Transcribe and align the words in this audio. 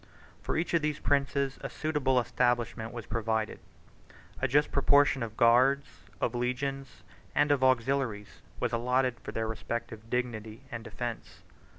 For 0.41 0.57
each 0.57 0.73
of 0.73 0.81
these 0.81 0.97
princes 0.97 1.59
a 1.61 1.69
suitable 1.69 2.19
establishment 2.19 2.91
was 2.91 3.05
provided. 3.05 3.59
A 4.41 4.47
just 4.47 4.71
proportion 4.71 5.21
of 5.21 5.37
guards, 5.37 5.85
of 6.19 6.33
legions, 6.33 7.03
and 7.35 7.51
of 7.51 7.63
auxiliaries, 7.63 8.41
was 8.59 8.73
allotted 8.73 9.19
for 9.19 9.31
their 9.31 9.47
respective 9.47 10.09
dignity 10.09 10.63
and 10.71 10.83
defence. 10.83 11.43